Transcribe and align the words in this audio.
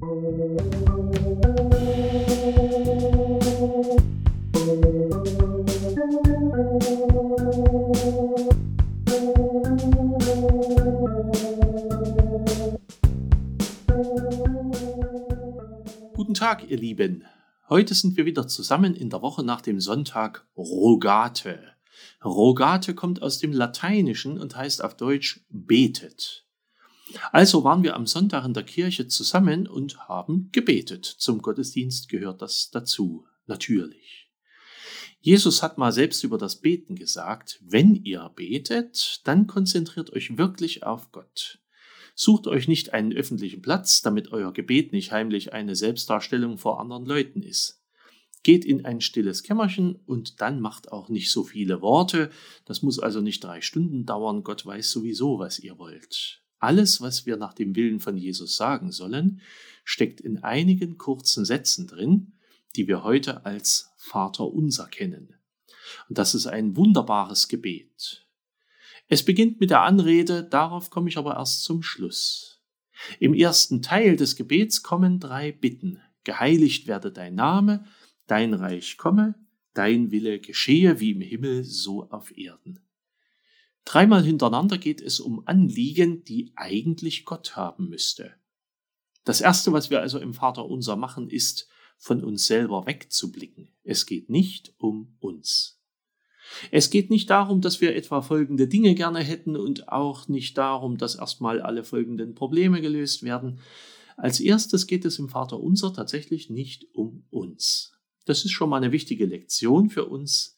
Guten 0.00 0.56
Tag, 16.34 16.68
ihr 16.68 16.76
Lieben. 16.76 17.24
Heute 17.68 17.94
sind 17.94 18.16
wir 18.16 18.26
wieder 18.26 18.48
zusammen 18.48 18.94
in 18.94 19.10
der 19.10 19.22
Woche 19.22 19.44
nach 19.44 19.60
dem 19.60 19.80
Sonntag 19.80 20.44
Rogate. 20.56 21.60
Rogate 22.24 22.94
kommt 22.94 23.22
aus 23.22 23.38
dem 23.38 23.52
Lateinischen 23.52 24.40
und 24.40 24.56
heißt 24.56 24.82
auf 24.82 24.96
Deutsch 24.96 25.44
betet. 25.50 26.43
Also 27.32 27.64
waren 27.64 27.82
wir 27.82 27.96
am 27.96 28.06
Sonntag 28.06 28.44
in 28.44 28.54
der 28.54 28.62
Kirche 28.62 29.08
zusammen 29.08 29.66
und 29.66 30.08
haben 30.08 30.48
gebetet. 30.52 31.04
Zum 31.04 31.42
Gottesdienst 31.42 32.08
gehört 32.08 32.42
das 32.42 32.70
dazu, 32.70 33.26
natürlich. 33.46 34.30
Jesus 35.20 35.62
hat 35.62 35.78
mal 35.78 35.92
selbst 35.92 36.22
über 36.22 36.36
das 36.36 36.60
Beten 36.60 36.96
gesagt, 36.96 37.58
wenn 37.64 37.94
ihr 37.94 38.30
betet, 38.34 39.22
dann 39.24 39.46
konzentriert 39.46 40.12
euch 40.12 40.36
wirklich 40.36 40.82
auf 40.82 41.12
Gott. 41.12 41.60
Sucht 42.14 42.46
euch 42.46 42.68
nicht 42.68 42.92
einen 42.92 43.12
öffentlichen 43.12 43.62
Platz, 43.62 44.02
damit 44.02 44.32
euer 44.32 44.52
Gebet 44.52 44.92
nicht 44.92 45.12
heimlich 45.12 45.52
eine 45.52 45.76
Selbstdarstellung 45.76 46.58
vor 46.58 46.78
anderen 46.78 47.06
Leuten 47.06 47.42
ist. 47.42 47.82
Geht 48.42 48.66
in 48.66 48.84
ein 48.84 49.00
stilles 49.00 49.42
Kämmerchen 49.42 49.96
und 50.06 50.42
dann 50.42 50.60
macht 50.60 50.92
auch 50.92 51.08
nicht 51.08 51.30
so 51.30 51.42
viele 51.42 51.80
Worte. 51.80 52.30
Das 52.66 52.82
muss 52.82 52.98
also 52.98 53.22
nicht 53.22 53.42
drei 53.42 53.62
Stunden 53.62 54.04
dauern. 54.04 54.44
Gott 54.44 54.66
weiß 54.66 54.90
sowieso, 54.90 55.38
was 55.38 55.58
ihr 55.58 55.78
wollt. 55.78 56.43
Alles, 56.64 57.02
was 57.02 57.26
wir 57.26 57.36
nach 57.36 57.52
dem 57.52 57.76
Willen 57.76 58.00
von 58.00 58.16
Jesus 58.16 58.56
sagen 58.56 58.90
sollen, 58.90 59.42
steckt 59.84 60.22
in 60.22 60.42
einigen 60.42 60.96
kurzen 60.96 61.44
Sätzen 61.44 61.86
drin, 61.86 62.32
die 62.74 62.88
wir 62.88 63.04
heute 63.04 63.44
als 63.44 63.92
Vater 63.98 64.50
unser 64.50 64.86
kennen. 64.86 65.34
Und 66.08 66.16
das 66.16 66.34
ist 66.34 66.46
ein 66.46 66.74
wunderbares 66.74 67.48
Gebet. 67.48 68.26
Es 69.08 69.26
beginnt 69.26 69.60
mit 69.60 69.68
der 69.68 69.82
Anrede, 69.82 70.42
darauf 70.42 70.88
komme 70.88 71.10
ich 71.10 71.18
aber 71.18 71.34
erst 71.36 71.64
zum 71.64 71.82
Schluss. 71.82 72.62
Im 73.20 73.34
ersten 73.34 73.82
Teil 73.82 74.16
des 74.16 74.34
Gebets 74.34 74.82
kommen 74.82 75.20
drei 75.20 75.52
Bitten. 75.52 76.00
Geheiligt 76.24 76.86
werde 76.86 77.12
dein 77.12 77.34
Name, 77.34 77.84
dein 78.26 78.54
Reich 78.54 78.96
komme, 78.96 79.34
dein 79.74 80.10
Wille 80.10 80.40
geschehe 80.40 80.98
wie 80.98 81.10
im 81.10 81.20
Himmel 81.20 81.62
so 81.62 82.08
auf 82.08 82.34
Erden. 82.38 82.80
Dreimal 83.84 84.24
hintereinander 84.24 84.78
geht 84.78 85.00
es 85.00 85.20
um 85.20 85.46
Anliegen, 85.46 86.24
die 86.24 86.52
eigentlich 86.56 87.24
Gott 87.24 87.56
haben 87.56 87.88
müsste. 87.88 88.34
Das 89.24 89.40
Erste, 89.40 89.72
was 89.72 89.90
wir 89.90 90.00
also 90.00 90.18
im 90.18 90.34
Vater 90.34 90.66
unser 90.66 90.96
machen, 90.96 91.28
ist, 91.30 91.68
von 91.96 92.22
uns 92.22 92.46
selber 92.46 92.86
wegzublicken. 92.86 93.68
Es 93.82 94.06
geht 94.06 94.28
nicht 94.28 94.74
um 94.78 95.16
uns. 95.20 95.80
Es 96.70 96.90
geht 96.90 97.10
nicht 97.10 97.30
darum, 97.30 97.60
dass 97.60 97.80
wir 97.80 97.96
etwa 97.96 98.20
folgende 98.20 98.68
Dinge 98.68 98.94
gerne 98.94 99.20
hätten 99.20 99.56
und 99.56 99.88
auch 99.88 100.28
nicht 100.28 100.58
darum, 100.58 100.98
dass 100.98 101.14
erstmal 101.14 101.62
alle 101.62 101.84
folgenden 101.84 102.34
Probleme 102.34 102.80
gelöst 102.82 103.22
werden. 103.22 103.60
Als 104.16 104.40
erstes 104.40 104.86
geht 104.86 105.04
es 105.04 105.18
im 105.18 105.28
Vater 105.28 105.58
unser 105.58 105.92
tatsächlich 105.92 106.50
nicht 106.50 106.86
um 106.94 107.24
uns. 107.30 107.92
Das 108.26 108.44
ist 108.44 108.52
schon 108.52 108.70
mal 108.70 108.76
eine 108.76 108.92
wichtige 108.92 109.26
Lektion 109.26 109.90
für 109.90 110.06
uns. 110.06 110.53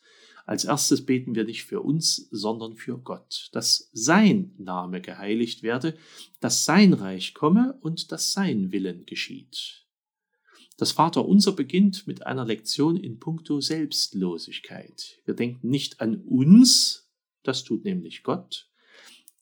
Als 0.47 0.65
erstes 0.65 1.05
beten 1.05 1.35
wir 1.35 1.45
nicht 1.45 1.65
für 1.65 1.81
uns, 1.81 2.29
sondern 2.31 2.77
für 2.77 2.99
Gott, 2.99 3.49
dass 3.53 3.91
sein 3.93 4.55
Name 4.59 5.01
geheiligt 5.01 5.65
werde, 5.65 5.99
dass 6.41 6.65
sein 6.65 6.93
Reich 6.93 7.35
komme 7.35 7.77
und 7.81 8.13
dass 8.13 8.33
sein 8.33 8.71
Willen 8.71 9.07
geschieht. 9.07 9.85
Das 10.77 10.93
Vaterunser 10.93 11.53
beginnt 11.53 12.07
mit 12.07 12.27
einer 12.27 12.45
Lektion 12.45 12.97
in 12.97 13.19
puncto 13.19 13.61
Selbstlosigkeit. 13.61 15.19
Wir 15.25 15.35
denken 15.35 15.69
nicht 15.69 16.01
an 16.01 16.23
uns, 16.23 17.11
das 17.43 17.65
tut 17.65 17.85
nämlich 17.85 18.23
Gott, 18.23 18.69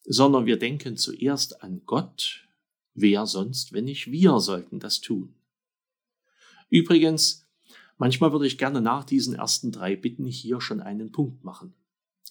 sondern 0.05 0.47
wir 0.47 0.59
denken 0.59 0.97
zuerst 0.97 1.63
an 1.63 1.83
Gott. 1.85 2.49
Wer 2.95 3.27
sonst, 3.27 3.75
wenn 3.75 3.85
nicht 3.85 4.11
wir, 4.11 4.41
sollten 4.41 4.81
das 4.81 5.01
tun. 5.01 5.35
Übrigens, 6.71 7.44
manchmal 7.97 8.33
würde 8.33 8.47
ich 8.47 8.59
gerne 8.59 8.81
nach 8.81 9.05
diesen 9.05 9.35
ersten 9.35 9.73
drei 9.73 9.97
Bitten 9.97 10.25
hier 10.27 10.61
schon 10.61 10.81
einen 10.81 11.13
Punkt 11.13 11.45
machen. 11.45 11.75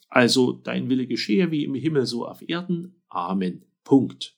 Also, 0.09 0.51
dein 0.51 0.90
Wille 0.90 1.07
geschehe 1.07 1.50
wie 1.51 1.63
im 1.63 1.74
Himmel 1.74 2.06
so 2.06 2.28
auf 2.28 2.47
Erden. 2.47 3.01
Amen. 3.09 3.66
Punkt. 3.84 4.38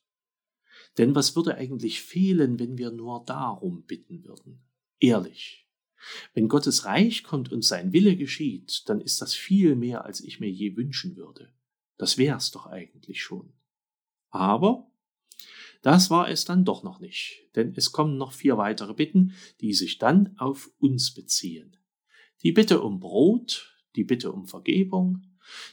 Denn 0.98 1.14
was 1.16 1.36
würde 1.36 1.56
eigentlich 1.56 2.02
fehlen, 2.02 2.60
wenn 2.60 2.78
wir 2.78 2.92
nur 2.92 3.24
darum 3.26 3.84
bitten 3.84 4.24
würden? 4.24 4.64
Ehrlich. 5.00 5.68
Wenn 6.34 6.48
Gottes 6.48 6.86
Reich 6.86 7.24
kommt 7.24 7.52
und 7.52 7.64
sein 7.64 7.92
Wille 7.92 8.16
geschieht, 8.16 8.84
dann 8.88 9.02
ist 9.02 9.22
das 9.22 9.34
viel 9.34 9.76
mehr, 9.76 10.06
als 10.06 10.22
ich 10.22 10.40
mir 10.40 10.50
je 10.50 10.78
wünschen 10.78 11.16
würde. 11.16 11.52
Das 11.98 12.18
wär's 12.18 12.52
doch 12.52 12.68
eigentlich 12.68 13.22
schon. 13.22 13.54
Aber 14.30 14.90
das 15.86 16.10
war 16.10 16.32
es 16.32 16.46
dann 16.46 16.66
doch 16.66 16.82
noch 16.82 17.00
nicht, 17.00 17.48
denn 17.56 17.74
es 17.76 17.92
kommen 17.92 18.18
noch 18.18 18.34
vier 18.34 18.58
weitere 18.58 18.96
Bitten, 18.96 19.34
die 19.62 19.72
sich 19.72 20.00
dann 20.00 20.36
auf 20.40 20.72
uns 20.80 21.14
beziehen. 21.14 21.78
Die 22.42 22.52
Bitte 22.52 22.82
um 22.82 23.00
Brot, 23.00 23.72
die 23.96 24.04
Bitte 24.04 24.32
um 24.32 24.48
Vergebung, 24.48 25.22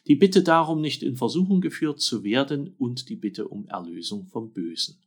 die 0.07 0.17
Bitte 0.17 0.43
darum, 0.43 0.83
nicht 0.83 1.03
in 1.03 1.17
Versuchung 1.17 1.63
geführt 1.63 2.03
zu 2.03 2.25
werden 2.25 2.75
und 2.77 3.09
die 3.09 3.17
Bitte 3.17 3.49
um 3.49 3.67
Erlösung 3.69 4.27
vom 4.27 4.53
Bösen. 4.53 5.03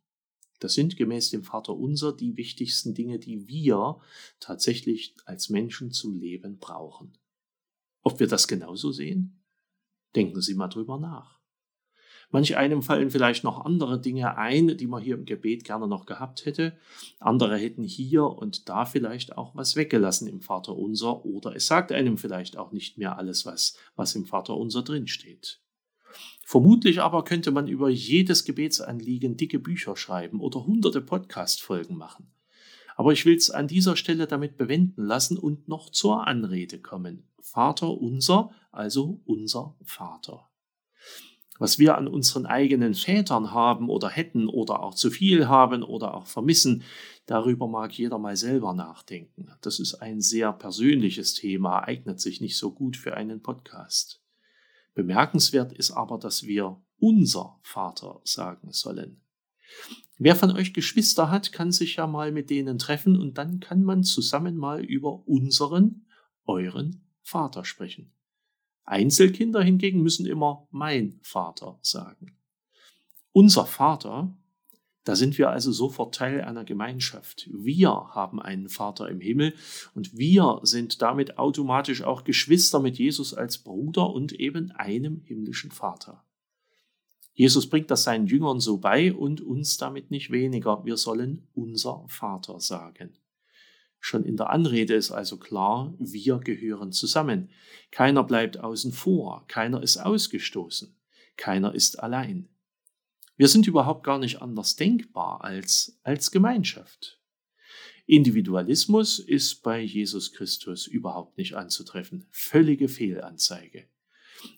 Das 0.59 0.73
sind 0.73 0.97
gemäß 0.97 1.29
dem 1.29 1.44
Vater 1.44 1.75
unser 1.75 2.11
die 2.11 2.35
wichtigsten 2.35 2.95
Dinge, 2.95 3.19
die 3.19 3.47
wir 3.47 3.99
tatsächlich 4.39 5.15
als 5.25 5.49
Menschen 5.49 5.91
zum 5.91 6.15
Leben 6.15 6.57
brauchen. 6.57 7.15
Ob 8.01 8.19
wir 8.19 8.27
das 8.27 8.47
genauso 8.47 8.91
sehen? 8.91 9.44
Denken 10.15 10.41
Sie 10.41 10.55
mal 10.55 10.67
drüber 10.67 10.97
nach. 10.97 11.34
Manch 12.31 12.58
einem 12.58 12.81
fallen 12.81 13.12
vielleicht 13.12 13.44
noch 13.44 13.63
andere 13.63 14.00
Dinge 14.00 14.38
ein, 14.38 14.78
die 14.78 14.88
man 14.88 15.02
hier 15.02 15.16
im 15.16 15.25
Gebet 15.25 15.63
gerne 15.63 15.88
noch 15.88 16.06
gehabt 16.06 16.46
hätte. 16.46 16.78
Andere 17.19 17.58
hätten 17.58 17.84
hier 17.84 18.25
und 18.25 18.68
da 18.69 18.86
vielleicht 18.86 19.38
auch 19.38 19.56
was 19.56 19.75
weggelassen 19.75 20.28
im 20.28 20.41
Vater 20.41 20.75
unser 20.75 21.25
oder 21.25 21.56
es 21.56 21.68
sagt 21.68 21.91
einem 21.91 22.18
vielleicht 22.18 22.58
auch 22.58 22.72
nicht 22.72 22.97
mehr 22.97 23.18
alles, 23.18 23.46
was, 23.46 23.78
was 23.96 24.16
im 24.16 24.25
Vater 24.25 24.58
unser 24.58 24.81
drinsteht. 24.81 25.62
Vermutlich 26.44 27.02
aber 27.02 27.24
könnte 27.24 27.52
man 27.52 27.68
über 27.68 27.90
jedes 27.90 28.46
Gebetsanliegen 28.46 29.36
dicke 29.36 29.59
Bücher 29.59 29.96
schreiben 29.96 30.40
oder 30.40 30.66
hunderte 30.66 31.02
Podcast-Folgen 31.02 31.97
machen. 31.97 32.28
Aber 32.96 33.12
ich 33.12 33.25
will 33.25 33.36
es 33.36 33.50
an 33.50 33.68
dieser 33.68 33.96
Stelle 33.96 34.28
damit 34.28 34.57
bewenden 34.57 35.03
lassen 35.03 35.38
und 35.38 35.68
noch 35.68 35.90
zur 35.90 36.28
Anrede 36.28 36.80
kommen. 36.80 37.28
Vater 37.42 37.90
unser, 37.90 38.52
also 38.72 39.22
unser 39.25 39.75
Vater. 39.84 40.50
Was 41.57 41.79
wir 41.79 41.97
an 41.97 42.07
unseren 42.07 42.45
eigenen 42.45 42.93
Vätern 42.93 43.51
haben 43.51 43.89
oder 43.89 44.09
hätten 44.09 44.47
oder 44.47 44.81
auch 44.83 44.93
zu 44.93 45.09
viel 45.09 45.47
haben 45.47 45.83
oder 45.83 46.13
auch 46.13 46.27
vermissen, 46.27 46.83
darüber 47.27 47.67
mag 47.67 47.93
jeder 47.93 48.19
mal 48.19 48.35
selber 48.35 48.73
nachdenken. 48.73 49.49
Das 49.61 49.79
ist 49.79 49.95
ein 49.95 50.19
sehr 50.19 50.51
persönliches 50.51 51.33
Thema, 51.33 51.83
eignet 51.83 52.19
sich 52.19 52.41
nicht 52.41 52.57
so 52.57 52.71
gut 52.71 52.97
für 52.97 53.15
einen 53.15 53.41
Podcast. 53.41 54.21
Bemerkenswert 54.95 55.71
ist 55.71 55.91
aber, 55.91 56.17
dass 56.17 56.44
wir 56.44 56.81
unser 56.99 57.59
Vater 57.61 58.21
sagen 58.23 58.71
sollen. 58.71 59.21
Wer 60.17 60.35
von 60.35 60.51
euch 60.51 60.73
Geschwister 60.73 61.29
hat, 61.29 61.51
kann 61.51 61.71
sich 61.71 61.97
ja 61.97 62.07
mal 62.07 62.31
mit 62.31 62.49
denen 62.49 62.77
treffen 62.77 63.19
und 63.19 63.38
dann 63.38 63.59
kann 63.59 63.83
man 63.83 64.03
zusammen 64.03 64.55
mal 64.55 64.83
über 64.83 65.27
unseren, 65.27 66.05
euren 66.45 67.05
Vater 67.21 67.65
sprechen. 67.65 68.14
Einzelkinder 68.85 69.63
hingegen 69.63 70.01
müssen 70.01 70.25
immer 70.25 70.68
mein 70.72 71.19
Vater 71.22 71.79
sagen. 71.81 72.38
Unser 73.31 73.66
Vater 73.66 74.35
da 75.06 75.16
sind 75.16 75.38
wir 75.38 75.51
also 75.51 75.72
sofort 75.72 76.16
Teil 76.16 76.41
einer 76.41 76.66
Gemeinschaft. 76.66 77.47
Wir 77.53 77.90
haben 77.90 78.42
einen 78.42 78.69
Vater 78.69 79.07
im 79.07 79.21
Himmel 79.21 79.54
und 79.94 80.18
wir 80.18 80.59
sind 80.63 81.01
damit 81.01 81.38
automatisch 81.38 82.01
auch 82.01 82.24
Geschwister 82.24 82.80
mit 82.80 82.98
Jesus 82.98 83.33
als 83.36 83.59
Bruder 83.59 84.09
und 84.09 84.33
eben 84.33 84.71
einem 84.71 85.21
himmlischen 85.24 85.69
Vater. 85.69 86.25
Jesus 87.33 87.69
bringt 87.69 87.92
das 87.92 88.04
seinen 88.04 88.25
Jüngern 88.25 88.59
so 88.59 88.77
bei 88.77 89.13
und 89.13 89.42
uns 89.42 89.77
damit 89.77 90.09
nicht 90.09 90.31
weniger. 90.31 90.83
Wir 90.86 90.98
sollen 90.98 91.48
unser 91.54 92.04
Vater 92.07 92.59
sagen. 92.59 93.13
Schon 94.07 94.24
in 94.24 94.38
der 94.38 94.52
Anrede 94.52 94.94
ist 94.94 95.10
also 95.10 95.38
klar, 95.38 95.96
wir 95.98 96.38
gehören 96.38 96.92
zusammen. 96.92 97.50
Keiner 97.90 98.24
bleibt 98.24 98.60
außen 98.60 98.92
vor, 98.92 99.48
keiner 99.48 99.81
ist 99.81 99.98
ausgestoßen, 99.98 100.96
keiner 101.38 101.74
ist 101.74 102.04
allein. 102.04 102.48
Wir 103.36 103.48
sind 103.48 103.66
überhaupt 103.66 104.04
gar 104.04 104.19
nicht 104.19 104.44
anders 104.44 104.75
denkbar 104.75 105.44
als, 105.44 105.98
als 106.04 106.30
Gemeinschaft. 106.30 107.19
Individualismus 108.06 109.18
ist 109.18 109.63
bei 109.63 109.81
Jesus 109.81 110.34
Christus 110.34 110.86
überhaupt 110.86 111.40
nicht 111.40 111.56
anzutreffen. 111.56 112.28
Völlige 112.30 112.90
Fehlanzeige. 112.90 113.88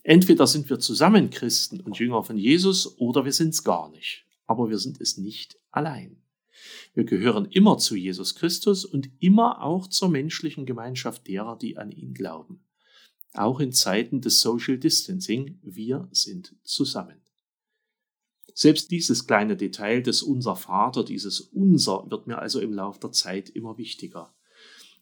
Entweder 0.04 0.46
sind 0.46 0.70
wir 0.70 0.80
zusammen 0.80 1.30
Christen 1.30 1.80
und 1.80 1.98
Jünger 1.98 2.22
von 2.22 2.38
Jesus 2.38 3.00
oder 3.00 3.24
wir 3.24 3.32
sind 3.32 3.54
es 3.54 3.64
gar 3.64 3.90
nicht. 3.92 4.26
Aber 4.46 4.70
wir 4.70 4.78
sind 4.78 5.00
es 5.00 5.18
nicht 5.18 5.58
allein. 5.72 6.22
Wir 6.94 7.04
gehören 7.04 7.46
immer 7.46 7.78
zu 7.78 7.96
Jesus 7.96 8.36
Christus 8.36 8.86
und 8.86 9.10
immer 9.20 9.62
auch 9.64 9.88
zur 9.88 10.10
menschlichen 10.10 10.66
Gemeinschaft 10.66 11.28
derer, 11.28 11.58
die 11.58 11.78
an 11.78 11.92
ihn 11.92 12.14
glauben. 12.14 12.64
Auch 13.34 13.60
in 13.60 13.72
Zeiten 13.72 14.22
des 14.22 14.42
Social 14.42 14.78
Distancing, 14.78 15.60
wir 15.62 16.08
sind 16.12 16.56
zusammen. 16.64 17.22
Selbst 18.54 18.90
dieses 18.90 19.28
kleine 19.28 19.56
Detail 19.56 20.02
des 20.02 20.24
Unser 20.24 20.56
Vater, 20.56 21.04
dieses 21.04 21.42
Unser, 21.42 22.10
wird 22.10 22.26
mir 22.26 22.40
also 22.40 22.60
im 22.60 22.74
Laufe 22.74 23.00
der 23.00 23.12
Zeit 23.12 23.50
immer 23.50 23.78
wichtiger. 23.78 24.34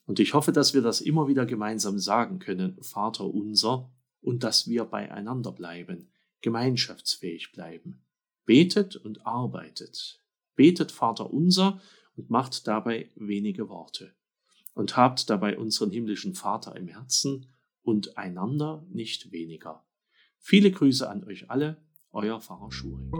Und 0.05 0.19
ich 0.19 0.33
hoffe, 0.33 0.51
dass 0.51 0.73
wir 0.73 0.81
das 0.81 0.99
immer 0.99 1.29
wieder 1.29 1.45
gemeinsam 1.45 1.97
sagen 1.97 2.39
können, 2.39 2.77
Vater 2.81 3.25
unser, 3.25 3.89
und 4.19 4.43
dass 4.43 4.67
wir 4.67 4.83
beieinander 4.85 5.51
bleiben, 5.51 6.11
gemeinschaftsfähig 6.41 7.53
bleiben. 7.53 8.03
Betet 8.45 8.97
und 8.97 9.25
arbeitet. 9.25 10.24
Betet 10.55 10.91
Vater 10.91 11.31
unser 11.31 11.81
und 12.15 12.29
macht 12.29 12.67
dabei 12.67 13.09
wenige 13.15 13.69
Worte. 13.69 14.13
Und 14.73 14.97
habt 14.97 15.29
dabei 15.29 15.57
unseren 15.57 15.91
himmlischen 15.91 16.33
Vater 16.35 16.75
im 16.75 16.87
Herzen 16.87 17.47
und 17.81 18.17
einander 18.17 18.85
nicht 18.89 19.31
weniger. 19.31 19.85
Viele 20.39 20.71
Grüße 20.71 21.09
an 21.09 21.23
euch 21.23 21.49
alle, 21.49 21.77
euer 22.11 22.41
Pfarrer 22.41 22.71
Schuring. 22.71 23.11